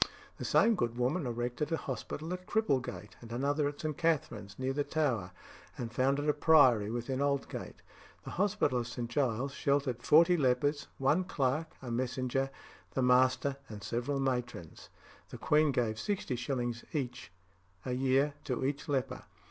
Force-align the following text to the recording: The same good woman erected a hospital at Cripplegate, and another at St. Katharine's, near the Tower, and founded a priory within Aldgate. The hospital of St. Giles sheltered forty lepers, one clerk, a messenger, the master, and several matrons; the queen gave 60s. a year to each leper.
The 0.39 0.45
same 0.45 0.73
good 0.73 0.97
woman 0.97 1.27
erected 1.27 1.71
a 1.71 1.77
hospital 1.77 2.33
at 2.33 2.47
Cripplegate, 2.47 3.11
and 3.21 3.31
another 3.31 3.67
at 3.67 3.79
St. 3.81 3.95
Katharine's, 3.95 4.57
near 4.57 4.73
the 4.73 4.83
Tower, 4.83 5.29
and 5.77 5.93
founded 5.93 6.27
a 6.27 6.33
priory 6.33 6.89
within 6.89 7.21
Aldgate. 7.21 7.83
The 8.23 8.31
hospital 8.31 8.79
of 8.79 8.87
St. 8.87 9.07
Giles 9.07 9.53
sheltered 9.53 10.01
forty 10.01 10.37
lepers, 10.37 10.87
one 10.97 11.23
clerk, 11.23 11.75
a 11.83 11.91
messenger, 11.91 12.49
the 12.95 13.03
master, 13.03 13.57
and 13.69 13.83
several 13.83 14.19
matrons; 14.19 14.89
the 15.29 15.37
queen 15.37 15.71
gave 15.71 15.97
60s. 15.97 16.81
a 17.85 17.91
year 17.93 18.33
to 18.45 18.65
each 18.65 18.89
leper. 18.89 19.25